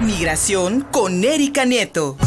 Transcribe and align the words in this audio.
Migración 0.00 0.86
con 0.92 1.24
Erika 1.24 1.64
Nieto. 1.64 2.18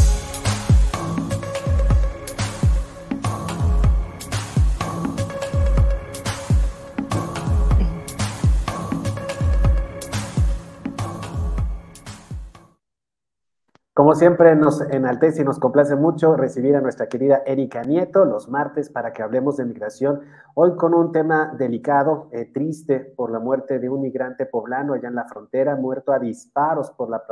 Siempre, 14.20 14.54
nos 14.54 14.82
enaltece 14.82 15.40
y 15.40 15.44
nos 15.46 15.58
complace 15.58 15.96
mucho 15.96 16.36
recibir 16.36 16.76
a 16.76 16.82
nuestra 16.82 17.08
querida 17.08 17.42
Erika 17.46 17.80
Nieto 17.84 18.26
los 18.26 18.50
martes 18.50 18.90
para 18.90 19.14
que 19.14 19.22
hablemos 19.22 19.56
de 19.56 19.64
migración. 19.64 20.20
Hoy 20.52 20.76
con 20.76 20.92
un 20.92 21.10
tema 21.10 21.54
delicado, 21.56 22.28
eh, 22.30 22.44
triste, 22.44 23.00
por 23.00 23.32
la 23.32 23.38
muerte 23.38 23.78
de 23.78 23.88
un 23.88 24.02
migrante 24.02 24.44
poblano 24.44 24.92
allá 24.92 25.08
en 25.08 25.14
la 25.14 25.24
frontera, 25.24 25.74
muerto 25.74 26.12
a 26.12 26.18
disparos 26.18 26.90
por 26.90 27.08
la, 27.08 27.22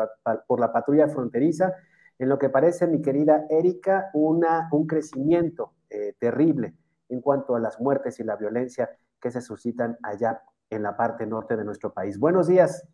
por 0.47 0.61
la 0.61 0.73
patrulla 0.73 1.09
fronteriza. 1.09 1.75
En 2.19 2.31
lo 2.31 2.39
que 2.39 2.49
parece, 2.49 2.87
mi 2.87 3.03
querida 3.03 3.45
Erika, 3.51 4.09
una, 4.15 4.71
un 4.73 4.87
crecimiento 4.87 5.75
eh, 5.91 6.15
terrible 6.19 6.75
en 7.11 7.21
cuanto 7.21 7.55
a 7.55 7.61
las 7.61 7.79
muertes 7.79 8.19
y 8.19 8.25
la 8.25 8.37
violencia 8.37 8.89
que 9.21 9.31
se 9.31 9.43
suscitan 9.43 9.99
allá 10.03 10.41
en 10.71 10.83
la 10.83 10.97
parte 10.97 11.27
norte 11.27 11.55
de 11.55 11.67
nuestro 11.67 11.93
país. 11.93 12.19
Buenos 12.19 12.47
días. 12.47 12.89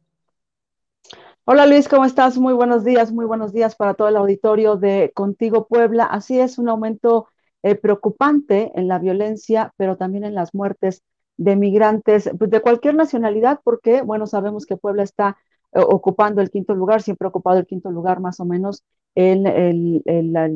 Hola 1.47 1.67
Luis, 1.67 1.89
¿cómo 1.89 2.07
estás? 2.07 2.39
Muy 2.39 2.55
buenos 2.55 2.85
días, 2.85 3.13
muy 3.13 3.27
buenos 3.27 3.53
días 3.53 3.77
para 3.77 3.93
todo 3.95 4.09
el 4.09 4.17
auditorio 4.17 4.77
de 4.77 5.13
Contigo 5.15 5.67
Puebla. 5.67 6.05
Así 6.05 6.41
es, 6.41 6.57
un 6.59 6.71
aumento 6.71 7.29
eh, 7.63 7.75
preocupante 7.75 8.73
en 8.75 8.89
la 8.89 8.99
violencia, 8.99 9.73
pero 9.77 9.97
también 9.99 10.25
en 10.25 10.35
las 10.35 10.55
muertes 10.55 11.03
de 11.37 11.57
migrantes 11.57 12.31
pues, 12.39 12.51
de 12.51 12.61
cualquier 12.63 12.95
nacionalidad, 12.95 13.61
porque, 13.63 14.01
bueno, 14.01 14.27
sabemos 14.27 14.65
que 14.65 14.79
Puebla 14.79 15.03
está 15.03 15.37
eh, 15.73 15.81
ocupando 15.87 16.41
el 16.41 16.51
quinto 16.51 16.75
lugar, 16.75 17.03
siempre 17.03 17.27
ha 17.27 17.29
ocupado 17.29 17.59
el 17.59 17.67
quinto 17.67 17.91
lugar 17.91 18.21
más 18.21 18.41
o 18.41 18.47
menos 18.47 18.83
en 19.15 19.47
el, 19.47 20.03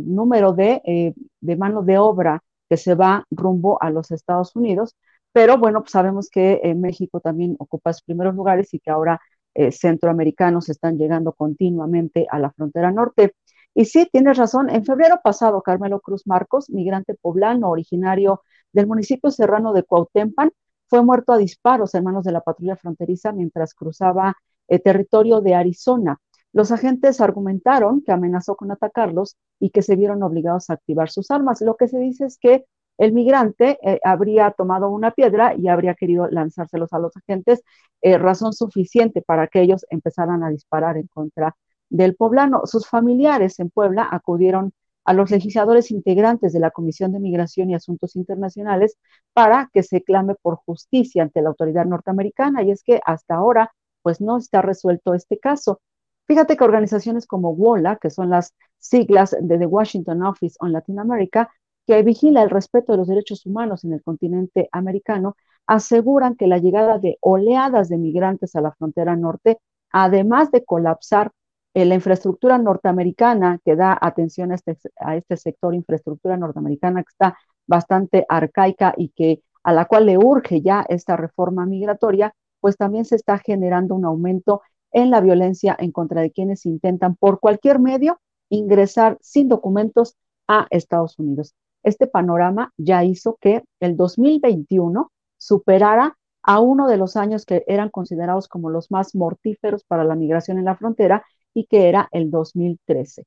número 0.06 0.52
de, 0.54 0.80
eh, 0.86 1.12
de 1.40 1.56
mano 1.56 1.82
de 1.82 1.98
obra 1.98 2.42
que 2.70 2.78
se 2.78 2.94
va 2.94 3.26
rumbo 3.30 3.76
a 3.82 3.90
los 3.90 4.10
Estados 4.10 4.56
Unidos. 4.56 4.96
Pero 5.32 5.58
bueno, 5.58 5.80
pues 5.82 5.92
sabemos 5.92 6.30
que 6.30 6.60
México 6.74 7.20
también 7.20 7.56
ocupa 7.58 7.92
sus 7.92 8.02
primeros 8.02 8.34
lugares 8.34 8.72
y 8.72 8.80
que 8.80 8.90
ahora 8.90 9.20
eh, 9.58 9.72
centroamericanos 9.72 10.68
están 10.68 10.98
llegando 10.98 11.32
continuamente 11.32 12.28
a 12.30 12.38
la 12.38 12.52
frontera 12.52 12.92
norte. 12.92 13.34
Y 13.74 13.86
sí, 13.86 14.08
tienes 14.12 14.38
razón, 14.38 14.70
en 14.70 14.84
febrero 14.84 15.18
pasado, 15.22 15.62
Carmelo 15.62 15.98
Cruz 16.00 16.28
Marcos, 16.28 16.70
migrante 16.70 17.16
poblano 17.20 17.68
originario 17.68 18.42
del 18.72 18.86
municipio 18.86 19.32
serrano 19.32 19.72
de 19.72 19.82
Cuautempan, 19.82 20.52
fue 20.86 21.02
muerto 21.02 21.32
a 21.32 21.38
disparos 21.38 21.92
en 21.96 22.04
manos 22.04 22.24
de 22.24 22.30
la 22.30 22.40
patrulla 22.40 22.76
fronteriza 22.76 23.32
mientras 23.32 23.74
cruzaba 23.74 24.36
el 24.68 24.80
territorio 24.80 25.40
de 25.40 25.56
Arizona. 25.56 26.20
Los 26.52 26.70
agentes 26.70 27.20
argumentaron 27.20 28.02
que 28.02 28.12
amenazó 28.12 28.54
con 28.54 28.70
atacarlos 28.70 29.36
y 29.58 29.70
que 29.70 29.82
se 29.82 29.96
vieron 29.96 30.22
obligados 30.22 30.70
a 30.70 30.74
activar 30.74 31.10
sus 31.10 31.32
armas. 31.32 31.62
Lo 31.62 31.76
que 31.76 31.88
se 31.88 31.98
dice 31.98 32.26
es 32.26 32.38
que 32.38 32.64
el 32.98 33.12
migrante 33.12 33.78
eh, 33.82 34.00
habría 34.04 34.50
tomado 34.50 34.90
una 34.90 35.12
piedra 35.12 35.54
y 35.56 35.68
habría 35.68 35.94
querido 35.94 36.28
lanzárselos 36.28 36.92
a 36.92 36.98
los 36.98 37.16
agentes, 37.16 37.62
eh, 38.02 38.18
razón 38.18 38.52
suficiente 38.52 39.22
para 39.22 39.46
que 39.48 39.62
ellos 39.62 39.86
empezaran 39.90 40.42
a 40.44 40.50
disparar 40.50 40.96
en 40.96 41.06
contra 41.06 41.56
del 41.88 42.16
poblano. 42.16 42.62
Sus 42.66 42.88
familiares 42.88 43.58
en 43.60 43.70
Puebla 43.70 44.08
acudieron 44.10 44.72
a 45.04 45.14
los 45.14 45.30
legisladores 45.30 45.90
integrantes 45.90 46.52
de 46.52 46.60
la 46.60 46.70
Comisión 46.70 47.12
de 47.12 47.20
Migración 47.20 47.70
y 47.70 47.74
Asuntos 47.74 48.14
Internacionales 48.16 48.98
para 49.32 49.70
que 49.72 49.82
se 49.82 50.02
clame 50.02 50.34
por 50.42 50.56
justicia 50.56 51.22
ante 51.22 51.40
la 51.40 51.48
autoridad 51.48 51.86
norteamericana 51.86 52.62
y 52.62 52.72
es 52.72 52.82
que 52.82 53.00
hasta 53.06 53.36
ahora 53.36 53.72
pues 54.02 54.20
no 54.20 54.36
está 54.36 54.60
resuelto 54.60 55.14
este 55.14 55.38
caso. 55.38 55.80
Fíjate 56.26 56.56
que 56.56 56.64
organizaciones 56.64 57.26
como 57.26 57.52
WOLA, 57.52 57.96
que 57.96 58.10
son 58.10 58.28
las 58.28 58.54
siglas 58.76 59.34
de 59.40 59.58
The 59.58 59.66
Washington 59.66 60.22
Office 60.24 60.56
on 60.60 60.72
Latin 60.72 60.98
America, 60.98 61.50
que 61.88 62.02
vigila 62.02 62.42
el 62.42 62.50
respeto 62.50 62.92
de 62.92 62.98
los 62.98 63.08
derechos 63.08 63.46
humanos 63.46 63.82
en 63.82 63.94
el 63.94 64.02
continente 64.02 64.68
americano, 64.72 65.36
aseguran 65.66 66.36
que 66.36 66.46
la 66.46 66.58
llegada 66.58 66.98
de 66.98 67.16
oleadas 67.22 67.88
de 67.88 67.96
migrantes 67.96 68.54
a 68.54 68.60
la 68.60 68.72
frontera 68.72 69.16
norte, 69.16 69.58
además 69.90 70.50
de 70.50 70.66
colapsar 70.66 71.32
eh, 71.72 71.86
la 71.86 71.94
infraestructura 71.94 72.58
norteamericana 72.58 73.58
que 73.64 73.74
da 73.74 73.96
atención 73.98 74.52
a 74.52 74.56
este, 74.56 74.76
a 75.00 75.16
este 75.16 75.38
sector, 75.38 75.74
infraestructura 75.74 76.36
norteamericana 76.36 77.02
que 77.02 77.08
está 77.08 77.38
bastante 77.66 78.26
arcaica 78.28 78.92
y 78.94 79.08
que 79.08 79.42
a 79.62 79.72
la 79.72 79.86
cual 79.86 80.04
le 80.04 80.18
urge 80.18 80.60
ya 80.60 80.84
esta 80.90 81.16
reforma 81.16 81.64
migratoria, 81.64 82.34
pues 82.60 82.76
también 82.76 83.06
se 83.06 83.16
está 83.16 83.38
generando 83.38 83.94
un 83.94 84.04
aumento 84.04 84.60
en 84.92 85.10
la 85.10 85.22
violencia 85.22 85.74
en 85.78 85.92
contra 85.92 86.20
de 86.20 86.32
quienes 86.32 86.66
intentan 86.66 87.16
por 87.16 87.40
cualquier 87.40 87.78
medio 87.78 88.20
ingresar 88.50 89.16
sin 89.22 89.48
documentos 89.48 90.16
a 90.46 90.66
Estados 90.70 91.18
Unidos 91.18 91.54
este 91.82 92.06
panorama 92.06 92.72
ya 92.76 93.04
hizo 93.04 93.38
que 93.40 93.64
el 93.80 93.96
2021 93.96 95.10
superara 95.36 96.16
a 96.42 96.60
uno 96.60 96.88
de 96.88 96.96
los 96.96 97.16
años 97.16 97.44
que 97.44 97.64
eran 97.66 97.90
considerados 97.90 98.48
como 98.48 98.70
los 98.70 98.90
más 98.90 99.14
mortíferos 99.14 99.84
para 99.84 100.04
la 100.04 100.14
migración 100.14 100.58
en 100.58 100.64
la 100.64 100.76
frontera 100.76 101.24
y 101.54 101.66
que 101.66 101.88
era 101.88 102.08
el 102.12 102.30
2013. 102.30 103.24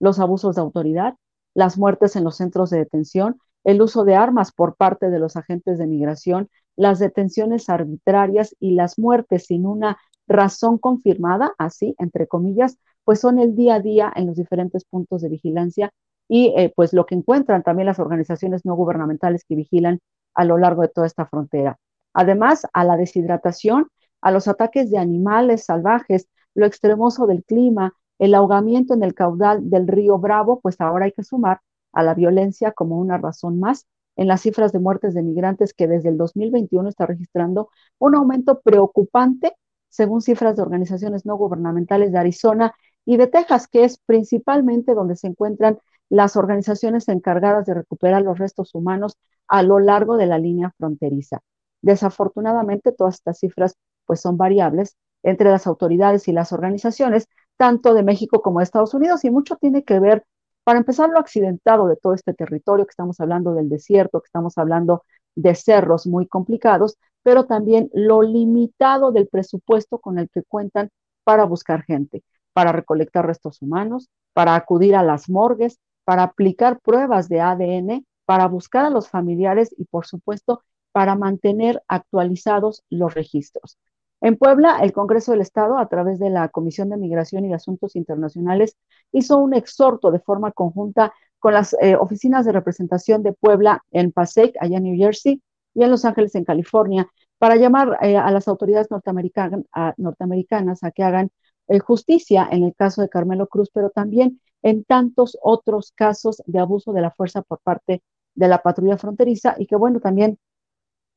Los 0.00 0.18
abusos 0.18 0.56
de 0.56 0.62
autoridad, 0.62 1.14
las 1.54 1.78
muertes 1.78 2.16
en 2.16 2.24
los 2.24 2.36
centros 2.36 2.70
de 2.70 2.78
detención, 2.78 3.38
el 3.64 3.80
uso 3.80 4.04
de 4.04 4.14
armas 4.16 4.52
por 4.52 4.76
parte 4.76 5.10
de 5.10 5.18
los 5.18 5.36
agentes 5.36 5.78
de 5.78 5.86
migración, 5.86 6.48
las 6.76 6.98
detenciones 6.98 7.68
arbitrarias 7.68 8.54
y 8.58 8.72
las 8.72 8.98
muertes 8.98 9.46
sin 9.46 9.66
una 9.66 9.98
razón 10.26 10.78
confirmada, 10.78 11.52
así, 11.58 11.94
entre 11.98 12.26
comillas, 12.26 12.78
pues 13.04 13.20
son 13.20 13.38
el 13.38 13.54
día 13.54 13.76
a 13.76 13.80
día 13.80 14.12
en 14.14 14.26
los 14.26 14.36
diferentes 14.36 14.84
puntos 14.84 15.22
de 15.22 15.28
vigilancia 15.28 15.92
y 16.28 16.54
eh, 16.56 16.72
pues 16.74 16.92
lo 16.92 17.06
que 17.06 17.14
encuentran 17.14 17.62
también 17.62 17.86
las 17.86 17.98
organizaciones 17.98 18.64
no 18.64 18.74
gubernamentales 18.74 19.44
que 19.44 19.56
vigilan 19.56 20.00
a 20.34 20.44
lo 20.44 20.58
largo 20.58 20.82
de 20.82 20.88
toda 20.88 21.06
esta 21.06 21.26
frontera. 21.26 21.78
Además, 22.12 22.66
a 22.72 22.84
la 22.84 22.96
deshidratación, 22.96 23.88
a 24.20 24.30
los 24.30 24.48
ataques 24.48 24.90
de 24.90 24.98
animales 24.98 25.64
salvajes, 25.64 26.28
lo 26.54 26.66
extremoso 26.66 27.26
del 27.26 27.44
clima, 27.44 27.94
el 28.18 28.34
ahogamiento 28.34 28.94
en 28.94 29.02
el 29.02 29.14
caudal 29.14 29.68
del 29.68 29.88
río 29.88 30.18
Bravo, 30.18 30.60
pues 30.60 30.80
ahora 30.80 31.06
hay 31.06 31.12
que 31.12 31.24
sumar 31.24 31.60
a 31.92 32.02
la 32.02 32.14
violencia 32.14 32.72
como 32.72 32.98
una 32.98 33.18
razón 33.18 33.60
más 33.60 33.86
en 34.16 34.28
las 34.28 34.42
cifras 34.42 34.72
de 34.72 34.78
muertes 34.78 35.14
de 35.14 35.22
migrantes 35.22 35.74
que 35.74 35.88
desde 35.88 36.08
el 36.08 36.16
2021 36.16 36.88
está 36.88 37.06
registrando 37.06 37.70
un 37.98 38.14
aumento 38.14 38.60
preocupante, 38.60 39.54
según 39.88 40.22
cifras 40.22 40.56
de 40.56 40.62
organizaciones 40.62 41.26
no 41.26 41.36
gubernamentales 41.36 42.12
de 42.12 42.18
Arizona 42.18 42.74
y 43.04 43.16
de 43.16 43.26
Texas, 43.26 43.68
que 43.68 43.84
es 43.84 43.98
principalmente 43.98 44.94
donde 44.94 45.16
se 45.16 45.26
encuentran 45.26 45.78
las 46.08 46.36
organizaciones 46.36 47.08
encargadas 47.08 47.66
de 47.66 47.74
recuperar 47.74 48.22
los 48.22 48.38
restos 48.38 48.74
humanos 48.74 49.16
a 49.48 49.62
lo 49.62 49.78
largo 49.78 50.16
de 50.16 50.26
la 50.26 50.38
línea 50.38 50.72
fronteriza. 50.78 51.40
Desafortunadamente, 51.82 52.92
todas 52.92 53.16
estas 53.16 53.38
cifras 53.38 53.76
pues 54.06 54.20
son 54.20 54.36
variables 54.36 54.96
entre 55.22 55.50
las 55.50 55.66
autoridades 55.66 56.28
y 56.28 56.32
las 56.32 56.52
organizaciones, 56.52 57.28
tanto 57.56 57.94
de 57.94 58.02
México 58.02 58.42
como 58.42 58.58
de 58.58 58.64
Estados 58.64 58.94
Unidos, 58.94 59.24
y 59.24 59.30
mucho 59.30 59.56
tiene 59.56 59.84
que 59.84 59.98
ver, 60.00 60.24
para 60.64 60.78
empezar, 60.78 61.10
lo 61.10 61.18
accidentado 61.18 61.88
de 61.88 61.96
todo 61.96 62.14
este 62.14 62.34
territorio, 62.34 62.86
que 62.86 62.90
estamos 62.90 63.20
hablando 63.20 63.54
del 63.54 63.68
desierto, 63.68 64.20
que 64.20 64.26
estamos 64.26 64.58
hablando 64.58 65.04
de 65.34 65.54
cerros 65.54 66.06
muy 66.06 66.26
complicados, 66.26 66.96
pero 67.22 67.46
también 67.46 67.90
lo 67.94 68.22
limitado 68.22 69.12
del 69.12 69.28
presupuesto 69.28 69.98
con 69.98 70.18
el 70.18 70.28
que 70.30 70.42
cuentan 70.42 70.90
para 71.24 71.44
buscar 71.44 71.82
gente, 71.84 72.22
para 72.52 72.72
recolectar 72.72 73.26
restos 73.26 73.62
humanos, 73.62 74.10
para 74.34 74.54
acudir 74.54 74.94
a 74.94 75.02
las 75.02 75.28
morgues, 75.30 75.78
para 76.04 76.24
aplicar 76.24 76.80
pruebas 76.80 77.28
de 77.28 77.40
ADN, 77.40 78.04
para 78.24 78.48
buscar 78.48 78.86
a 78.86 78.90
los 78.90 79.08
familiares 79.08 79.74
y, 79.76 79.84
por 79.84 80.06
supuesto, 80.06 80.62
para 80.92 81.16
mantener 81.16 81.82
actualizados 81.88 82.84
los 82.88 83.14
registros. 83.14 83.78
En 84.20 84.36
Puebla, 84.36 84.78
el 84.80 84.92
Congreso 84.92 85.32
del 85.32 85.42
Estado, 85.42 85.76
a 85.76 85.88
través 85.88 86.18
de 86.18 86.30
la 86.30 86.48
Comisión 86.48 86.88
de 86.88 86.96
Migración 86.96 87.44
y 87.44 87.52
Asuntos 87.52 87.94
Internacionales, 87.96 88.76
hizo 89.12 89.38
un 89.38 89.54
exhorto 89.54 90.10
de 90.10 90.20
forma 90.20 90.52
conjunta 90.52 91.12
con 91.38 91.52
las 91.52 91.76
eh, 91.80 91.94
oficinas 91.96 92.46
de 92.46 92.52
representación 92.52 93.22
de 93.22 93.34
Puebla 93.34 93.82
en 93.90 94.12
Passaic, 94.12 94.56
allá 94.60 94.78
en 94.78 94.84
New 94.84 94.96
Jersey, 94.96 95.42
y 95.74 95.82
en 95.82 95.90
Los 95.90 96.04
Ángeles, 96.06 96.34
en 96.36 96.44
California, 96.44 97.06
para 97.38 97.56
llamar 97.56 97.98
eh, 98.00 98.16
a 98.16 98.30
las 98.30 98.48
autoridades 98.48 98.88
norteamericanas 98.90 100.84
a 100.84 100.90
que 100.90 101.02
hagan 101.02 101.30
eh, 101.68 101.78
justicia 101.78 102.48
en 102.50 102.64
el 102.64 102.74
caso 102.74 103.02
de 103.02 103.08
Carmelo 103.08 103.46
Cruz, 103.48 103.70
pero 103.72 103.90
también 103.90 104.40
en 104.62 104.84
tantos 104.84 105.38
otros 105.42 105.92
casos 105.94 106.42
de 106.46 106.58
abuso 106.58 106.92
de 106.92 107.02
la 107.02 107.10
fuerza 107.10 107.42
por 107.42 107.60
parte 107.60 108.02
de 108.34 108.48
la 108.48 108.62
patrulla 108.62 108.98
fronteriza 108.98 109.54
y 109.58 109.66
que 109.66 109.76
bueno, 109.76 110.00
también 110.00 110.38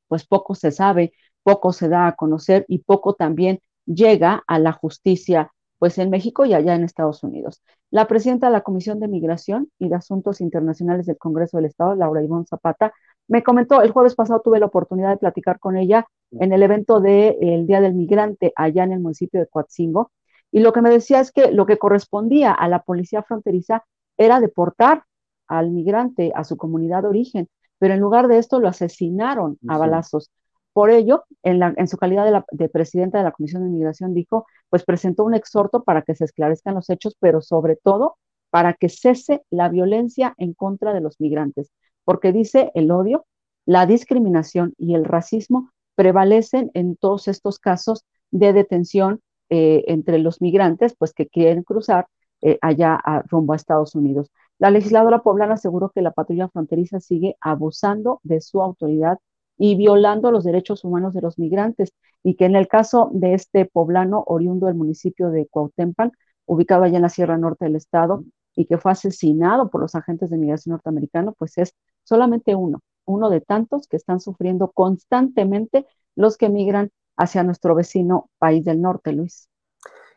pues 0.07 0.25
poco 0.25 0.55
se 0.55 0.71
sabe, 0.71 1.13
poco 1.43 1.73
se 1.73 1.89
da 1.89 2.07
a 2.07 2.15
conocer 2.15 2.65
y 2.67 2.79
poco 2.79 3.13
también 3.13 3.59
llega 3.85 4.43
a 4.47 4.59
la 4.59 4.73
justicia 4.73 5.51
pues 5.79 5.97
en 5.97 6.09
México 6.09 6.45
y 6.45 6.53
allá 6.53 6.75
en 6.75 6.83
Estados 6.83 7.23
Unidos. 7.23 7.61
La 7.91 8.07
presidenta 8.07 8.47
de 8.47 8.53
la 8.53 8.61
Comisión 8.61 8.99
de 8.99 9.07
Migración 9.07 9.71
y 9.79 9.89
de 9.89 9.95
Asuntos 9.95 10.41
Internacionales 10.41 11.05
del 11.05 11.17
Congreso 11.17 11.57
del 11.57 11.67
Estado, 11.67 11.95
Laura 11.95 12.23
Ivonne 12.23 12.45
Zapata, 12.47 12.93
me 13.27 13.43
comentó, 13.43 13.81
el 13.81 13.91
jueves 13.91 14.15
pasado 14.15 14.41
tuve 14.43 14.59
la 14.59 14.65
oportunidad 14.67 15.09
de 15.09 15.17
platicar 15.17 15.59
con 15.59 15.77
ella 15.77 16.07
en 16.31 16.51
el 16.53 16.63
evento 16.63 16.99
del 16.99 17.67
Día 17.67 17.81
del 17.81 17.93
Migrante 17.93 18.53
allá 18.55 18.83
en 18.83 18.93
el 18.93 18.99
municipio 18.99 19.39
de 19.39 19.47
Coatzingo, 19.47 20.11
Y 20.51 20.59
lo 20.59 20.73
que 20.73 20.81
me 20.81 20.89
decía 20.89 21.19
es 21.19 21.31
que 21.31 21.51
lo 21.51 21.65
que 21.65 21.77
correspondía 21.77 22.51
a 22.51 22.67
la 22.67 22.81
policía 22.83 23.23
fronteriza 23.23 23.83
era 24.17 24.39
deportar 24.39 25.03
al 25.47 25.71
migrante 25.71 26.31
a 26.35 26.43
su 26.43 26.57
comunidad 26.57 27.03
de 27.03 27.09
origen, 27.09 27.49
pero 27.79 27.93
en 27.93 27.99
lugar 27.99 28.27
de 28.27 28.37
esto 28.37 28.59
lo 28.59 28.67
asesinaron 28.67 29.57
a 29.67 29.77
balazos. 29.77 30.31
Por 30.73 30.91
ello, 30.91 31.23
en, 31.43 31.87
su 31.87 31.97
calidad 31.97 32.43
de, 32.51 32.69
presidenta 32.69 33.17
de 33.17 33.23
la 33.23 33.31
Comisión 33.31 33.63
de 33.63 33.69
Inmigración, 33.69 34.13
dijo, 34.13 34.45
pues 34.69 34.83
presentó 34.83 35.23
un 35.23 35.33
exhorto 35.33 35.83
para 35.83 36.03
que 36.03 36.15
se 36.15 36.25
esclarezcan 36.25 36.75
los 36.75 36.89
hechos, 36.89 37.15
pero 37.19 37.41
sobre 37.41 37.77
todo 37.77 38.17
para 38.49 38.73
que 38.73 38.89
cese 38.89 39.43
la 39.49 39.69
violencia 39.69 40.33
en 40.37 40.53
contra 40.53 40.93
de 40.93 41.01
los 41.01 41.19
migrantes, 41.19 41.71
porque 42.03 42.31
dice 42.31 42.71
el 42.75 42.91
odio, 42.91 43.25
la 43.65 43.85
discriminación 43.85 44.73
y 44.77 44.95
el 44.95 45.03
racismo 45.03 45.71
prevalecen 45.95 46.71
en 46.73 46.95
todos 46.95 47.27
estos 47.27 47.59
casos 47.59 48.05
de 48.31 48.53
detención 48.53 49.21
eh, 49.49 49.83
entre 49.87 50.19
los 50.19 50.41
migrantes, 50.41 50.95
pues 50.97 51.13
que 51.13 51.27
quieren 51.27 51.63
cruzar 51.63 52.07
eh, 52.41 52.57
allá 52.61 53.01
rumbo 53.29 53.53
a 53.53 53.55
Estados 53.55 53.95
Unidos. 53.95 54.31
La 54.59 54.71
legisladora 54.71 55.21
poblana 55.23 55.55
aseguró 55.55 55.89
que 55.89 56.01
la 56.01 56.11
patrulla 56.11 56.49
fronteriza 56.49 56.99
sigue 56.99 57.35
abusando 57.41 58.19
de 58.23 58.41
su 58.41 58.61
autoridad 58.61 59.19
y 59.57 59.75
violando 59.75 60.31
los 60.31 60.43
derechos 60.43 60.83
humanos 60.83 61.13
de 61.13 61.21
los 61.21 61.39
migrantes 61.39 61.93
y 62.23 62.35
que 62.35 62.45
en 62.45 62.55
el 62.55 62.67
caso 62.67 63.09
de 63.13 63.33
este 63.33 63.65
poblano 63.65 64.23
oriundo 64.27 64.67
del 64.67 64.75
municipio 64.75 65.29
de 65.31 65.47
Cuautempan, 65.47 66.11
ubicado 66.45 66.83
allá 66.83 66.97
en 66.97 67.03
la 67.03 67.09
Sierra 67.09 67.37
Norte 67.37 67.65
del 67.65 67.75
estado 67.75 68.23
y 68.55 68.65
que 68.65 68.77
fue 68.77 68.91
asesinado 68.91 69.69
por 69.69 69.81
los 69.81 69.95
agentes 69.95 70.29
de 70.29 70.37
migración 70.37 70.71
norteamericanos, 70.73 71.35
pues 71.37 71.57
es 71.57 71.75
solamente 72.03 72.55
uno, 72.55 72.81
uno 73.05 73.29
de 73.29 73.41
tantos 73.41 73.87
que 73.87 73.97
están 73.97 74.19
sufriendo 74.19 74.71
constantemente 74.71 75.85
los 76.15 76.37
que 76.37 76.49
migran 76.49 76.89
hacia 77.17 77.43
nuestro 77.43 77.75
vecino 77.75 78.29
país 78.37 78.63
del 78.63 78.81
norte, 78.81 79.11
Luis. 79.11 79.49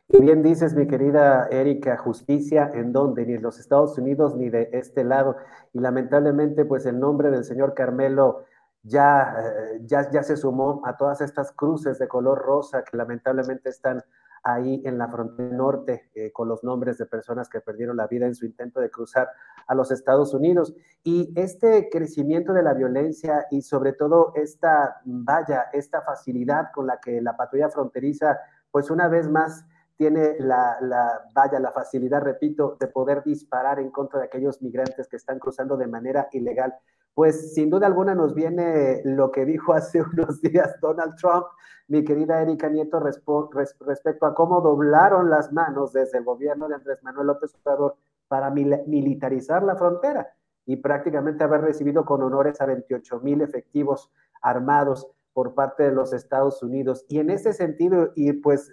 Y 0.09 0.21
bien 0.21 0.43
dices, 0.43 0.75
mi 0.75 0.89
querida 0.89 1.47
Erika, 1.51 1.97
justicia 1.97 2.71
en 2.75 2.93
dónde, 2.93 3.25
ni 3.25 3.35
en 3.35 3.43
los 3.43 3.61
Estados 3.61 3.97
Unidos 3.97 4.37
ni 4.37 4.51
de 4.51 4.69
este 4.73 5.05
lado. 5.05 5.37
Y 5.73 5.79
lamentablemente, 5.79 6.65
pues 6.65 6.85
el 6.87 6.99
nombre 6.99 7.31
del 7.31 7.45
señor 7.45 7.75
Carmelo 7.75 8.45
ya, 8.83 9.37
eh, 9.39 9.81
ya, 9.85 10.11
ya 10.11 10.23
se 10.25 10.37
sumó 10.37 10.83
a 10.85 10.97
todas 10.97 11.21
estas 11.21 11.53
cruces 11.53 11.99
de 11.99 12.09
color 12.09 12.39
rosa 12.39 12.83
que 12.83 12.97
lamentablemente 12.97 13.69
están 13.69 14.03
ahí 14.43 14.83
en 14.85 14.99
la 14.99 15.09
frontera 15.09 15.55
norte 15.55 16.11
eh, 16.15 16.33
con 16.33 16.49
los 16.49 16.65
nombres 16.65 16.99
de 16.99 17.07
personas 17.07 17.49
que 17.49 17.61
perdieron 17.61 17.97
la 17.97 18.07
vida 18.07 18.27
en 18.27 18.35
su 18.35 18.47
intento 18.47 18.81
de 18.81 18.91
cruzar 18.91 19.29
a 19.67 19.75
los 19.75 19.91
Estados 19.91 20.35
Unidos. 20.35 20.75
Y 21.03 21.33
este 21.37 21.89
crecimiento 21.91 22.53
de 22.53 22.63
la 22.63 22.75
violencia 22.75 23.47
y 23.51 23.63
sobre 23.63 23.93
todo 23.93 24.33
esta 24.35 25.01
vaya, 25.05 25.67
esta 25.73 26.03
facilidad 26.03 26.71
con 26.75 26.87
la 26.87 27.01
que 27.01 27.21
la 27.21 27.37
patrulla 27.37 27.69
fronteriza, 27.69 28.39
pues 28.71 28.91
una 28.91 29.09
vez 29.09 29.29
más 29.29 29.65
tiene 29.97 30.37
la, 30.39 30.79
la, 30.81 31.29
vaya, 31.35 31.59
la 31.61 31.73
facilidad, 31.73 32.23
repito, 32.23 32.79
de 32.81 32.87
poder 32.87 33.23
disparar 33.23 33.79
en 33.79 33.91
contra 33.91 34.19
de 34.19 34.27
aquellos 34.27 34.63
migrantes 34.63 35.07
que 35.09 35.17
están 35.17 35.39
cruzando 35.39 35.77
de 35.77 35.87
manera 35.87 36.29
ilegal. 36.33 36.75
Pues 37.15 37.55
sin 37.55 37.71
duda 37.71 37.87
alguna 37.87 38.15
nos 38.15 38.35
viene 38.35 39.03
lo 39.05 39.31
que 39.31 39.45
dijo 39.45 39.73
hace 39.75 40.03
unos 40.03 40.41
días 40.41 40.79
Donald 40.81 41.17
Trump, 41.17 41.47
mi 41.89 42.05
querida 42.05 42.41
Erika 42.41 42.69
Nieto, 42.69 43.01
respecto 43.01 44.27
a 44.27 44.35
cómo 44.35 44.61
doblaron 44.61 45.29
las 45.29 45.53
manos 45.53 45.93
desde 45.93 46.19
el 46.19 46.25
gobierno 46.25 46.69
de 46.69 46.77
Andrés 46.77 47.03
Manuel 47.03 47.27
López 47.27 47.55
Obrador 47.57 47.97
para 48.29 48.51
militarizar 48.51 49.65
la 49.65 49.75
frontera 49.75 50.33
y 50.67 50.77
prácticamente 50.77 51.43
haber 51.43 51.63
recibido 51.63 52.05
con 52.05 52.23
honores 52.23 52.61
a 52.61 52.67
28 52.67 53.21
mil 53.21 53.41
efectivos 53.41 54.13
armados 54.41 55.11
por 55.33 55.55
parte 55.55 55.83
de 55.85 55.93
los 55.93 56.13
Estados 56.13 56.63
Unidos. 56.63 57.05
Y 57.09 57.19
en 57.19 57.31
ese 57.31 57.53
sentido, 57.53 58.13
y 58.15 58.33
pues 58.35 58.71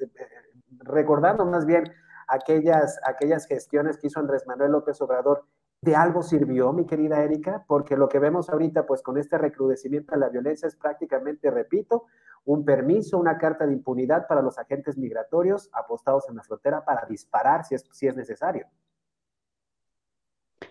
recordando 0.79 1.43
más 1.45 1.65
bien 1.65 1.91
aquellas, 2.27 2.99
aquellas 3.03 3.47
gestiones 3.47 3.97
que 3.97 4.07
hizo 4.07 4.19
Andrés 4.19 4.45
Manuel 4.45 4.73
López 4.73 5.01
Obrador, 5.01 5.45
¿de 5.81 5.95
algo 5.95 6.24
sirvió, 6.24 6.74
mi 6.74 6.85
querida 6.85 7.24
Erika? 7.24 7.63
Porque 7.68 7.95
lo 7.95 8.09
que 8.09 8.19
vemos 8.19 8.50
ahorita, 8.50 8.85
pues 8.85 9.01
con 9.01 9.18
este 9.18 9.38
recrudecimiento 9.38 10.13
de 10.13 10.19
la 10.19 10.29
violencia 10.29 10.68
es 10.68 10.75
prácticamente, 10.75 11.51
repito, 11.51 12.06
un 12.45 12.65
permiso, 12.65 13.18
una 13.18 13.38
carta 13.38 13.65
de 13.65 13.74
impunidad 13.74 14.27
para 14.27 14.41
los 14.41 14.57
agentes 14.57 14.97
migratorios 14.97 15.69
apostados 15.74 16.27
en 16.29 16.38
la 16.38 16.44
frontera 16.44 16.83
para 16.85 17.06
disparar 17.07 17.65
si 17.65 17.75
es, 17.75 17.85
si 17.91 18.07
es 18.07 18.15
necesario. 18.15 18.68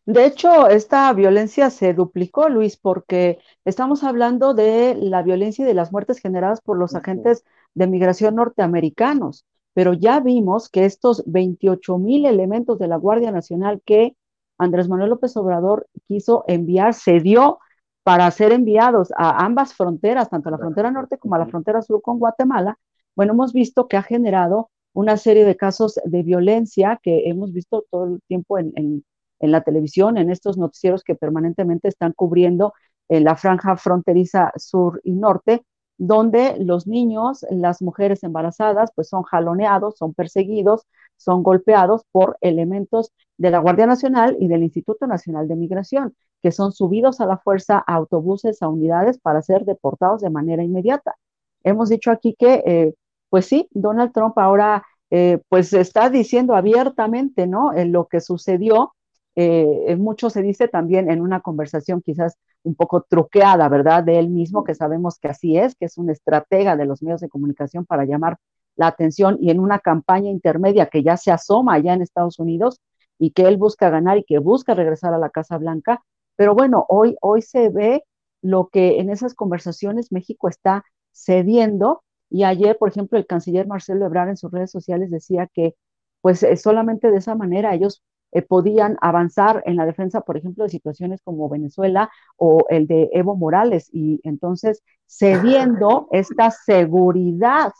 De 0.04 0.24
hecho, 0.24 0.68
esta 0.68 1.12
violencia 1.12 1.70
se 1.70 1.92
duplicó, 1.92 2.48
Luis, 2.48 2.76
porque 2.76 3.38
estamos 3.64 4.04
hablando 4.04 4.54
de 4.54 4.94
la 4.94 5.22
violencia 5.22 5.64
y 5.64 5.68
de 5.68 5.74
las 5.74 5.92
muertes 5.92 6.18
generadas 6.18 6.60
por 6.60 6.78
los 6.78 6.94
agentes 6.94 7.44
de 7.74 7.86
migración 7.86 8.36
norteamericanos 8.36 9.44
pero 9.76 9.92
ya 9.92 10.20
vimos 10.20 10.70
que 10.70 10.86
estos 10.86 11.22
28 11.26 11.98
mil 11.98 12.24
elementos 12.24 12.78
de 12.78 12.88
la 12.88 12.96
Guardia 12.96 13.30
Nacional 13.30 13.82
que 13.84 14.16
Andrés 14.58 14.88
Manuel 14.88 15.10
López 15.10 15.36
Obrador 15.36 15.86
quiso 16.06 16.44
enviar, 16.46 16.94
se 16.94 17.20
dio 17.20 17.58
para 18.02 18.30
ser 18.30 18.52
enviados 18.52 19.12
a 19.16 19.44
ambas 19.44 19.74
fronteras, 19.74 20.30
tanto 20.30 20.48
a 20.48 20.52
la 20.52 20.58
frontera 20.58 20.90
norte 20.90 21.18
como 21.18 21.34
a 21.34 21.38
la 21.38 21.46
frontera 21.46 21.82
sur 21.82 22.00
con 22.02 22.18
Guatemala, 22.18 22.78
bueno, 23.16 23.32
hemos 23.32 23.52
visto 23.52 23.88
que 23.88 23.96
ha 23.96 24.02
generado 24.02 24.70
una 24.92 25.16
serie 25.16 25.44
de 25.44 25.56
casos 25.56 25.98
de 26.04 26.22
violencia 26.22 27.00
que 27.02 27.28
hemos 27.28 27.52
visto 27.52 27.84
todo 27.90 28.04
el 28.04 28.22
tiempo 28.28 28.58
en, 28.58 28.72
en, 28.76 29.02
la 29.40 29.62
televisión, 29.62 30.18
en 30.18 30.30
estos 30.30 30.58
noticieros 30.58 31.02
que 31.02 31.14
permanentemente 31.14 31.88
están 31.88 32.12
cubriendo 32.12 32.74
en 33.08 33.24
la 33.24 33.36
franja 33.36 33.76
fronteriza 33.76 34.52
sur 34.56 35.00
y 35.04 35.12
norte, 35.12 35.64
donde 35.98 36.56
los 36.58 36.86
niños, 36.86 37.46
las 37.50 37.82
mujeres 37.82 38.22
embarazadas, 38.22 38.90
pues 38.94 39.08
son 39.08 39.22
jaloneados, 39.22 39.96
son 39.96 40.14
perseguidos, 40.14 40.86
son 41.16 41.42
golpeados 41.42 42.02
por 42.12 42.36
elementos 42.40 43.12
de 43.38 43.50
la 43.50 43.58
Guardia 43.58 43.86
Nacional 43.86 44.36
y 44.40 44.48
del 44.48 44.62
Instituto 44.62 45.06
Nacional 45.06 45.48
de 45.48 45.56
Migración, 45.56 46.14
que 46.42 46.52
son 46.52 46.72
subidos 46.72 47.20
a 47.20 47.26
la 47.26 47.38
fuerza 47.38 47.82
a 47.86 47.94
autobuses, 47.94 48.62
a 48.62 48.68
unidades 48.68 49.18
para 49.18 49.42
ser 49.42 49.64
deportados 49.64 50.20
de 50.20 50.30
manera 50.30 50.62
inmediata. 50.62 51.16
Hemos 51.64 51.88
dicho 51.88 52.10
aquí 52.10 52.34
que, 52.38 52.62
eh, 52.66 52.94
pues 53.30 53.46
sí, 53.46 53.68
Donald 53.72 54.12
Trump 54.12 54.38
ahora, 54.38 54.84
eh, 55.10 55.40
pues 55.48 55.72
está 55.72 56.10
diciendo 56.10 56.54
abiertamente, 56.54 57.46
¿no? 57.46 57.72
En 57.72 57.92
lo 57.92 58.06
que 58.06 58.20
sucedió 58.20 58.95
eh, 59.36 59.96
mucho 59.96 60.30
se 60.30 60.42
dice 60.42 60.66
también 60.66 61.10
en 61.10 61.20
una 61.20 61.40
conversación 61.40 62.02
quizás 62.02 62.36
un 62.62 62.74
poco 62.74 63.02
truqueada, 63.08 63.68
¿verdad? 63.68 64.02
De 64.02 64.18
él 64.18 64.30
mismo, 64.30 64.64
que 64.64 64.74
sabemos 64.74 65.18
que 65.18 65.28
así 65.28 65.58
es, 65.58 65.74
que 65.76 65.84
es 65.84 65.98
un 65.98 66.10
estratega 66.10 66.76
de 66.76 66.86
los 66.86 67.02
medios 67.02 67.20
de 67.20 67.28
comunicación 67.28 67.84
para 67.84 68.04
llamar 68.04 68.38
la 68.76 68.88
atención 68.88 69.36
y 69.40 69.50
en 69.50 69.60
una 69.60 69.78
campaña 69.78 70.30
intermedia 70.30 70.86
que 70.86 71.02
ya 71.02 71.16
se 71.16 71.30
asoma 71.30 71.74
allá 71.74 71.94
en 71.94 72.02
Estados 72.02 72.38
Unidos 72.38 72.80
y 73.18 73.30
que 73.30 73.42
él 73.42 73.56
busca 73.56 73.90
ganar 73.90 74.18
y 74.18 74.24
que 74.24 74.38
busca 74.38 74.74
regresar 74.74 75.14
a 75.14 75.18
la 75.18 75.30
Casa 75.30 75.58
Blanca. 75.58 76.02
Pero 76.36 76.54
bueno, 76.54 76.84
hoy, 76.88 77.16
hoy 77.20 77.42
se 77.42 77.68
ve 77.70 78.04
lo 78.42 78.68
que 78.68 79.00
en 79.00 79.10
esas 79.10 79.34
conversaciones 79.34 80.12
México 80.12 80.48
está 80.48 80.84
cediendo 81.12 82.02
y 82.30 82.44
ayer, 82.44 82.76
por 82.78 82.88
ejemplo, 82.88 83.18
el 83.18 83.26
canciller 83.26 83.66
Marcelo 83.66 84.06
Ebrard 84.06 84.30
en 84.30 84.36
sus 84.36 84.50
redes 84.50 84.70
sociales 84.70 85.10
decía 85.10 85.48
que 85.52 85.74
pues 86.20 86.42
eh, 86.42 86.56
solamente 86.56 87.10
de 87.10 87.18
esa 87.18 87.34
manera 87.34 87.74
ellos 87.74 88.02
eh, 88.36 88.42
podían 88.42 88.98
avanzar 89.00 89.62
en 89.64 89.76
la 89.76 89.86
defensa, 89.86 90.20
por 90.20 90.36
ejemplo, 90.36 90.64
de 90.64 90.68
situaciones 90.68 91.22
como 91.22 91.48
Venezuela 91.48 92.10
o 92.36 92.66
el 92.68 92.86
de 92.86 93.08
Evo 93.14 93.34
Morales. 93.34 93.88
Y 93.94 94.20
entonces, 94.24 94.82
cediendo 95.06 96.08
esta 96.12 96.50
seguridad 96.50 97.72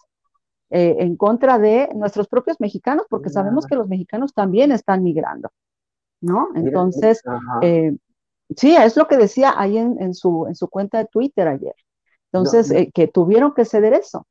eh, 0.71 0.97
en 1.01 1.17
contra 1.17 1.59
de 1.59 1.91
nuestros 1.95 2.27
propios 2.27 2.59
mexicanos, 2.59 3.05
porque 3.11 3.29
sabemos 3.29 3.67
que 3.67 3.77
los 3.77 3.87
mexicanos 3.87 4.33
también 4.33 4.73
están 4.73 5.03
migrando, 5.03 5.51
¿no? 6.23 6.49
Entonces, 6.55 7.23
eh, 7.61 7.95
sí, 8.57 8.75
es 8.77 8.97
lo 8.97 9.07
que 9.09 9.19
decía 9.19 9.53
ahí 9.59 9.77
en, 9.77 10.15
su, 10.15 10.47
en 10.47 10.55
su 10.55 10.69
cuenta 10.69 10.97
de 10.97 11.05
Twitter 11.05 11.49
ayer. 11.49 11.75
Entonces, 12.33 12.73
que 12.95 13.09
tuvieron 13.09 13.53
que 13.53 13.67
ceder 13.67 13.93
eso. 13.93 14.27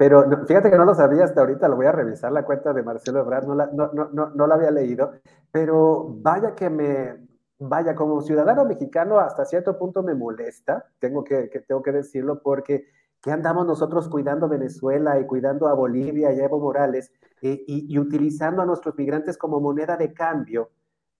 Pero 0.00 0.46
fíjate 0.46 0.70
que 0.70 0.78
no 0.78 0.86
lo 0.86 0.94
sabía 0.94 1.24
hasta 1.24 1.42
ahorita, 1.42 1.68
lo 1.68 1.76
voy 1.76 1.84
a 1.84 1.92
revisar 1.92 2.32
la 2.32 2.42
cuenta 2.42 2.72
de 2.72 2.82
Marcelo 2.82 3.20
Ebrard, 3.20 3.46
no 3.46 3.54
la, 3.54 3.66
no, 3.66 3.92
no, 3.92 4.08
no, 4.10 4.30
no 4.30 4.46
la 4.46 4.54
había 4.54 4.70
leído, 4.70 5.12
pero 5.52 6.06
vaya 6.22 6.54
que 6.54 6.70
me, 6.70 7.18
vaya, 7.58 7.94
como 7.94 8.22
ciudadano 8.22 8.64
mexicano 8.64 9.18
hasta 9.18 9.44
cierto 9.44 9.78
punto 9.78 10.02
me 10.02 10.14
molesta, 10.14 10.86
tengo 11.00 11.22
que, 11.22 11.50
tengo 11.68 11.82
que 11.82 11.92
decirlo, 11.92 12.40
porque 12.40 12.86
¿qué 13.20 13.30
andamos 13.30 13.66
nosotros 13.66 14.08
cuidando 14.08 14.48
Venezuela 14.48 15.20
y 15.20 15.26
cuidando 15.26 15.68
a 15.68 15.74
Bolivia 15.74 16.32
y 16.32 16.40
a 16.40 16.44
Evo 16.46 16.60
Morales 16.60 17.12
eh, 17.42 17.62
y, 17.66 17.94
y, 17.94 17.98
utilizando 17.98 18.62
a 18.62 18.64
nuestros 18.64 18.96
migrantes 18.96 19.36
como 19.36 19.60
moneda 19.60 19.98
de 19.98 20.14
cambio 20.14 20.70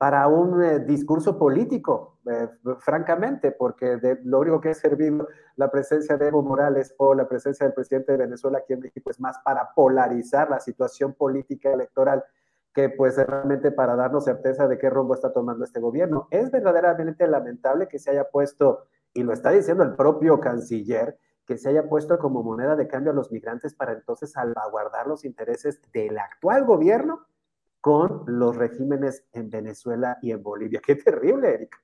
para 0.00 0.28
un 0.28 0.62
eh, 0.62 0.78
discurso 0.78 1.38
político, 1.38 2.21
eh, 2.25 2.49
francamente, 2.78 3.52
porque 3.52 3.99
de, 3.99 4.19
lo 4.25 4.38
único 4.40 4.59
que 4.59 4.71
ha 4.71 4.75
servido 4.75 5.28
la 5.57 5.71
presencia 5.71 6.16
de 6.16 6.28
Evo 6.28 6.42
Morales 6.42 6.95
o 6.97 7.12
la 7.12 7.28
presencia 7.28 7.66
del 7.66 7.75
presidente 7.75 8.12
de 8.12 8.16
Venezuela 8.16 8.61
aquí 8.61 8.73
en 8.73 8.80
México 8.80 9.11
es 9.11 9.21
más 9.21 9.37
para 9.45 9.75
polarizar 9.75 10.49
la 10.49 10.59
situación 10.59 11.12
política 11.12 11.71
electoral 11.71 12.25
que 12.73 12.88
pues 12.88 13.19
realmente 13.19 13.73
para 13.73 13.95
darnos 13.95 14.25
certeza 14.25 14.66
de 14.66 14.78
qué 14.78 14.88
rumbo 14.88 15.12
está 15.12 15.35
tomando 15.35 15.66
este 15.66 15.80
gobierno. 15.80 16.28
Es 16.30 16.50
verdaderamente 16.50 17.28
lamentable 17.28 17.87
que 17.87 17.99
se 17.99 18.11
haya 18.11 18.25
puesto, 18.25 18.87
y 19.12 19.23
lo 19.23 19.35
está 19.35 19.50
diciendo 19.50 19.85
el 19.85 19.97
propio 19.97 20.40
canciller, 20.40 21.19
que 21.45 21.59
se 21.59 21.69
haya 21.69 21.90
puesto 21.90 22.19
como 22.19 22.42
moneda 22.42 22.75
de 22.75 22.88
cambio 22.88 23.12
a 23.12 23.14
los 23.14 23.30
migrantes 23.30 23.75
para 23.75 23.92
entonces 23.92 24.33
salvaguardar 24.33 25.07
los 25.07 25.26
intereses 25.26 25.78
del 25.92 26.19
actual 26.19 26.64
gobierno 26.64 27.26
con 27.80 28.25
los 28.26 28.56
regímenes 28.56 29.25
en 29.32 29.50
Venezuela 29.50 30.18
y 30.22 30.32
en 30.32 30.42
Bolivia. 30.42 30.80
Qué 30.84 30.96
terrible, 30.96 31.54
Erika. 31.54 31.78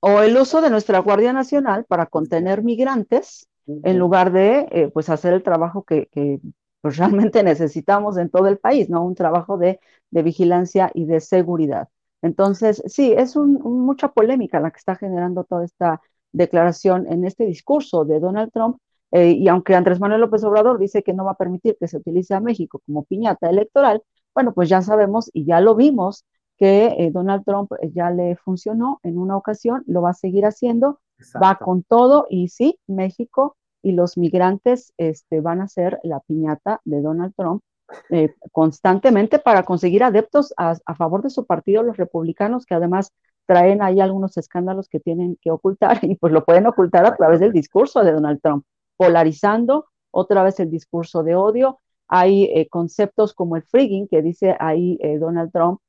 O 0.00 0.20
el 0.20 0.36
uso 0.36 0.60
de 0.60 0.70
nuestra 0.70 0.98
Guardia 0.98 1.32
Nacional 1.32 1.84
para 1.84 2.06
contener 2.06 2.62
migrantes 2.62 3.48
en 3.66 3.98
lugar 3.98 4.32
de 4.32 4.68
eh, 4.70 4.90
pues 4.92 5.08
hacer 5.08 5.32
el 5.32 5.42
trabajo 5.42 5.82
que, 5.82 6.06
que 6.12 6.40
pues, 6.80 6.96
realmente 6.98 7.42
necesitamos 7.42 8.16
en 8.16 8.30
todo 8.30 8.46
el 8.48 8.58
país, 8.58 8.88
¿no? 8.88 9.04
Un 9.04 9.14
trabajo 9.14 9.58
de, 9.58 9.80
de 10.10 10.22
vigilancia 10.22 10.90
y 10.94 11.04
de 11.06 11.20
seguridad. 11.20 11.88
Entonces, 12.22 12.82
sí, 12.86 13.12
es 13.12 13.36
un, 13.36 13.54
mucha 13.54 14.08
polémica 14.08 14.60
la 14.60 14.70
que 14.70 14.78
está 14.78 14.96
generando 14.96 15.44
toda 15.44 15.64
esta 15.64 16.00
declaración 16.32 17.06
en 17.10 17.24
este 17.24 17.44
discurso 17.46 18.04
de 18.04 18.20
Donald 18.20 18.52
Trump. 18.52 18.78
Eh, 19.12 19.32
y 19.32 19.48
aunque 19.48 19.74
Andrés 19.74 20.00
Manuel 20.00 20.20
López 20.20 20.42
Obrador 20.44 20.78
dice 20.78 21.02
que 21.02 21.12
no 21.12 21.24
va 21.24 21.32
a 21.32 21.36
permitir 21.36 21.76
que 21.78 21.88
se 21.88 21.96
utilice 21.98 22.34
a 22.34 22.40
México 22.40 22.82
como 22.86 23.04
piñata 23.04 23.48
electoral, 23.48 24.02
bueno, 24.36 24.52
pues 24.52 24.68
ya 24.68 24.82
sabemos 24.82 25.30
y 25.32 25.46
ya 25.46 25.62
lo 25.62 25.74
vimos 25.74 26.26
que 26.58 26.88
eh, 26.98 27.10
Donald 27.10 27.42
Trump 27.46 27.72
ya 27.94 28.10
le 28.10 28.36
funcionó 28.36 29.00
en 29.02 29.16
una 29.16 29.34
ocasión, 29.34 29.82
lo 29.86 30.02
va 30.02 30.10
a 30.10 30.14
seguir 30.14 30.44
haciendo, 30.44 31.00
va 31.42 31.56
con 31.56 31.82
todo 31.82 32.26
y 32.28 32.48
sí, 32.48 32.78
México 32.86 33.56
y 33.80 33.92
los 33.92 34.18
migrantes 34.18 34.92
este, 34.98 35.40
van 35.40 35.62
a 35.62 35.68
ser 35.68 36.00
la 36.02 36.20
piñata 36.20 36.82
de 36.84 37.00
Donald 37.00 37.32
Trump 37.34 37.62
eh, 38.10 38.34
constantemente 38.52 39.38
para 39.38 39.62
conseguir 39.62 40.04
adeptos 40.04 40.52
a, 40.58 40.76
favor 40.96 41.22
de 41.22 41.30
su 41.30 41.46
partido, 41.46 41.82
los 41.82 41.96
republicanos, 41.96 42.66
que 42.66 42.74
además 42.74 43.14
traen 43.46 43.80
ahí 43.80 44.00
algunos 44.00 44.36
escándalos 44.36 44.90
que 44.90 45.00
tienen 45.00 45.38
que 45.40 45.50
ocultar 45.50 46.00
y 46.02 46.16
pues 46.16 46.30
lo 46.34 46.44
pueden 46.44 46.66
ocultar 46.66 47.06
a 47.06 47.16
través 47.16 47.40
del 47.40 47.52
discurso 47.52 48.04
de 48.04 48.12
Donald 48.12 48.40
Trump, 48.42 48.66
polarizando 48.98 49.86
otra 50.10 50.42
vez 50.42 50.60
el 50.60 50.70
discurso 50.70 51.22
de 51.22 51.36
odio. 51.36 51.78
Hay 52.08 52.44
eh, 52.44 52.68
conceptos 52.68 53.34
como 53.34 53.56
el 53.56 53.62
frigging, 53.62 54.08
que 54.08 54.22
dice 54.22 54.56
ahí 54.58 54.98
eh, 55.00 55.18
Donald 55.18 55.52
Trump, 55.52 55.80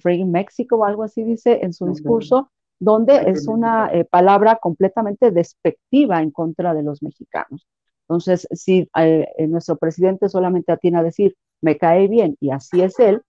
frigging 0.00 0.30
México 0.30 0.76
o 0.76 0.84
algo 0.84 1.02
así 1.02 1.24
dice 1.24 1.60
en 1.62 1.72
su 1.72 1.86
discurso, 1.86 2.50
donde 2.78 3.16
es 3.26 3.48
una 3.48 3.90
palabra 4.10 4.56
completamente 4.62 5.32
despectiva 5.32 6.22
en 6.22 6.30
contra 6.30 6.72
de 6.72 6.84
los 6.84 7.02
mexicanos. 7.02 7.66
Entonces, 8.12 8.46
si 8.52 8.90
eh, 8.98 9.26
eh, 9.38 9.46
nuestro 9.46 9.76
presidente 9.76 10.28
solamente 10.28 10.70
atiene 10.70 10.98
a 10.98 11.02
decir, 11.02 11.34
me 11.62 11.78
cae 11.78 12.08
bien 12.08 12.36
y 12.40 12.50
así 12.50 12.82
es 12.82 12.98
él, 12.98 13.22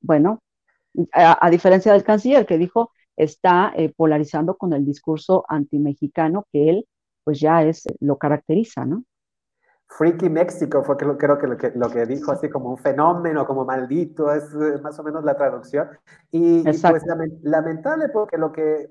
bueno, 0.00 0.40
a, 1.12 1.50
diferencia 1.50 1.92
del 1.92 2.02
canciller 2.02 2.46
que 2.46 2.56
dijo, 2.56 2.92
está 3.16 3.72
eh, 3.76 3.92
polarizando 3.94 4.56
con 4.56 4.72
el 4.72 4.86
discurso 4.86 5.44
antimexicano 5.48 6.46
que 6.50 6.70
él, 6.70 6.86
pues 7.24 7.40
ya 7.40 7.62
es, 7.62 7.84
lo 8.00 8.16
caracteriza, 8.16 8.86
¿no? 8.86 9.04
Freaky 9.90 10.30
México 10.30 10.82
fue 10.84 10.96
creo, 10.96 11.36
que, 11.36 11.46
lo 11.46 11.56
que 11.56 11.72
lo 11.74 11.90
que 11.90 12.06
dijo, 12.06 12.32
así 12.32 12.48
como 12.48 12.70
un 12.70 12.78
fenómeno, 12.78 13.44
como 13.46 13.64
maldito, 13.64 14.32
es 14.32 14.54
más 14.82 14.98
o 14.98 15.02
menos 15.02 15.24
la 15.24 15.36
traducción. 15.36 15.88
Y, 16.30 16.60
y 16.60 16.62
pues 16.62 17.04
lamentable 17.42 18.08
porque 18.08 18.38
lo 18.38 18.52
que 18.52 18.88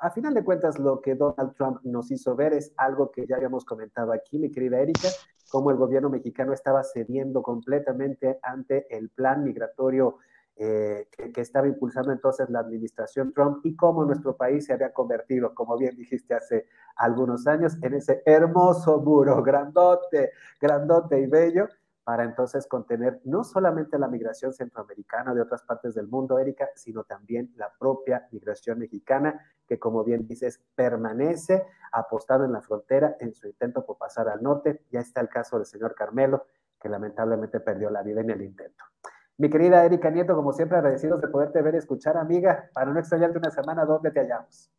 a, 0.00 0.10
final 0.10 0.34
de 0.34 0.44
cuentas, 0.44 0.78
lo 0.78 1.00
que 1.00 1.14
Donald 1.14 1.54
Trump 1.54 1.80
nos 1.82 2.10
hizo 2.10 2.34
ver 2.34 2.54
es 2.54 2.72
algo 2.76 3.10
que 3.10 3.26
ya 3.26 3.36
habíamos 3.36 3.64
comentado 3.64 4.12
aquí, 4.12 4.38
mi 4.38 4.50
querida 4.50 4.80
Erika, 4.80 5.08
cómo 5.50 5.70
el 5.70 5.76
gobierno 5.76 6.08
mexicano 6.08 6.52
estaba 6.52 6.82
cediendo 6.84 7.42
completamente 7.42 8.38
ante 8.42 8.86
el 8.96 9.10
plan 9.10 9.44
migratorio 9.44 10.18
eh, 10.60 11.06
que, 11.12 11.40
estaba 11.40 11.68
impulsando 11.68 12.10
entonces 12.10 12.50
la 12.50 12.58
administración 12.58 13.32
Trump 13.32 13.60
y 13.64 13.76
cómo 13.76 14.04
nuestro 14.04 14.36
país 14.36 14.66
se 14.66 14.72
había 14.72 14.92
convertido, 14.92 15.54
como 15.54 15.78
bien 15.78 15.94
dijiste 15.94 16.34
hace 16.34 16.66
algunos 16.96 17.46
años, 17.46 17.78
en 17.80 17.94
ese 17.94 18.22
hermoso 18.26 19.00
muro, 19.00 19.40
grandote, 19.44 20.32
grandote 20.60 21.20
y 21.20 21.26
bello, 21.26 21.68
para 22.02 22.24
entonces 22.24 22.66
contener 22.66 23.20
no 23.24 23.44
solamente 23.44 23.98
la 24.00 24.08
migración 24.08 24.52
centroamericana 24.52 25.32
de 25.32 25.42
otras 25.42 25.62
partes 25.62 25.94
del 25.94 26.08
mundo, 26.08 26.40
Erika, 26.40 26.68
sino 26.74 27.04
también 27.04 27.52
la 27.54 27.70
propia 27.78 28.26
migración 28.32 28.80
mexicana, 28.80 29.38
que 29.68 29.78
como 29.78 30.02
bien 30.02 30.26
dices, 30.26 30.60
permanece 30.74 31.66
apostado 31.92 32.44
en 32.44 32.52
la 32.52 32.62
frontera 32.62 33.16
en 33.20 33.32
su 33.32 33.46
intento 33.46 33.86
por 33.86 33.96
pasar 33.96 34.28
al 34.28 34.42
norte. 34.42 34.82
Ya 34.90 34.98
está 34.98 35.20
el 35.20 35.28
caso 35.28 35.56
del 35.56 35.66
señor 35.66 35.94
Carmelo, 35.94 36.46
que 36.80 36.88
lamentablemente 36.88 37.60
perdió 37.60 37.90
la 37.90 38.02
vida 38.02 38.22
en 38.22 38.30
el 38.30 38.42
intento. 38.42 38.84
Mi 39.38 39.48
querida 39.50 39.84
Erika 39.84 40.10
Nieto, 40.10 40.34
como 40.34 40.52
siempre, 40.52 40.78
agradecidos 40.78 41.20
de 41.20 41.28
poderte 41.28 41.62
ver 41.62 41.74
y 41.74 41.78
escuchar, 41.78 42.16
amiga, 42.16 42.70
para 42.74 42.92
no 42.92 42.98
extrañarte 42.98 43.38
una 43.38 43.50
semana, 43.50 43.84
¿dónde 43.84 44.10
te 44.10 44.20
hallamos? 44.20 44.70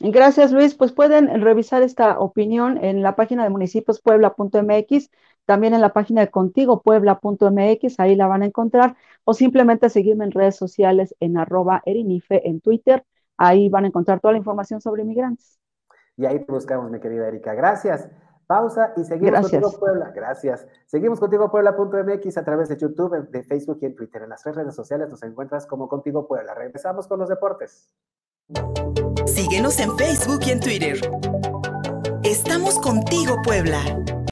Gracias, 0.00 0.52
Luis. 0.52 0.74
Pues 0.74 0.92
pueden 0.92 1.28
revisar 1.42 1.82
esta 1.82 2.18
opinión 2.18 2.82
en 2.82 3.02
la 3.02 3.16
página 3.16 3.44
de 3.44 3.50
municipiospuebla.mx, 3.50 5.10
también 5.44 5.74
en 5.74 5.80
la 5.82 5.92
página 5.92 6.22
de 6.22 6.30
contigopuebla.mx, 6.30 8.00
ahí 8.00 8.16
la 8.16 8.26
van 8.26 8.42
a 8.42 8.46
encontrar, 8.46 8.96
o 9.24 9.34
simplemente 9.34 9.90
seguirme 9.90 10.24
en 10.24 10.32
redes 10.32 10.56
sociales 10.56 11.14
en 11.20 11.36
arroba 11.36 11.82
erinife 11.84 12.48
en 12.48 12.60
Twitter, 12.62 13.04
ahí 13.36 13.68
van 13.68 13.84
a 13.84 13.88
encontrar 13.88 14.20
toda 14.20 14.32
la 14.32 14.38
información 14.38 14.80
sobre 14.80 15.02
inmigrantes. 15.02 15.58
Y 16.16 16.24
ahí 16.26 16.38
te 16.44 16.52
buscamos, 16.52 16.90
mi 16.90 17.00
querida 17.00 17.28
Erika. 17.28 17.54
Gracias. 17.54 18.08
Pausa 18.50 18.92
y 18.96 19.04
seguimos 19.04 19.42
contigo 19.42 19.78
Puebla. 19.78 20.10
Gracias. 20.12 20.66
Seguimos 20.86 21.20
contigo 21.20 21.48
Puebla.mx 21.52 22.36
a 22.36 22.42
través 22.42 22.68
de 22.68 22.76
YouTube, 22.76 23.30
de 23.30 23.44
Facebook 23.44 23.78
y 23.80 23.86
en 23.86 23.94
Twitter. 23.94 24.22
En 24.22 24.30
las 24.30 24.42
tres 24.42 24.56
redes 24.56 24.74
sociales 24.74 25.08
nos 25.08 25.22
encuentras 25.22 25.66
como 25.66 25.88
Contigo 25.88 26.26
Puebla. 26.26 26.52
Regresamos 26.52 27.06
con 27.06 27.20
los 27.20 27.28
deportes. 27.28 27.94
Síguenos 29.24 29.78
en 29.78 29.96
Facebook 29.96 30.40
y 30.44 30.50
en 30.50 30.58
Twitter. 30.58 30.98
Estamos 32.24 32.80
contigo, 32.80 33.36
Puebla. 33.44 33.78